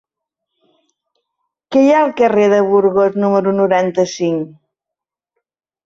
[1.75, 4.53] Què hi ha al carrer de Burgos número noranta-cinc?